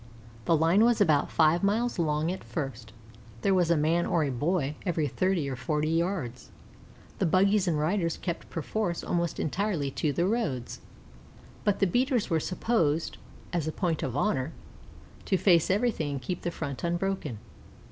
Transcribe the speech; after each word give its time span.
The 0.45 0.57
line 0.57 0.83
was 0.83 0.99
about 0.99 1.29
five 1.29 1.61
miles 1.63 1.99
long 1.99 2.31
at 2.31 2.43
first, 2.43 2.89
and 2.89 2.97
there 3.43 3.53
was 3.53 3.69
a 3.69 3.77
man 3.77 4.07
or 4.07 4.23
a 4.23 4.31
boy 4.31 4.75
every 4.83 5.07
thirty 5.07 5.47
or 5.47 5.55
forty 5.55 5.89
yards. 5.91 6.49
The 7.19 7.27
buggies 7.27 7.67
and 7.67 7.77
riders 7.77 8.17
kept 8.17 8.49
perforce 8.49 9.03
almost 9.03 9.39
entirely 9.39 9.91
to 9.91 10.11
the 10.11 10.25
roads; 10.25 10.81
but 11.63 11.77
the 11.77 11.85
beaters 11.85 12.31
were 12.31 12.39
supposed, 12.39 13.19
as 13.53 13.67
a 13.67 13.71
point 13.71 14.01
of 14.01 14.17
honor, 14.17 14.53
to 15.25 15.37
face 15.37 15.69
everything, 15.69 16.13
and 16.13 16.21
keep 16.23 16.41
the 16.41 16.49
front 16.49 16.83
unbroken. 16.83 17.37